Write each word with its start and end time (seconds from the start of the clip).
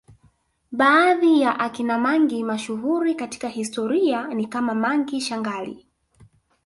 Baadhi 0.71 1.41
ya 1.41 1.59
akina 1.59 1.97
mangi 1.97 2.43
mashuhuri 2.43 3.15
katika 3.15 3.47
historia 3.49 4.27
ni 4.27 4.47
kama 4.47 4.73
Mangi 4.75 5.21
Shangali 5.21 5.87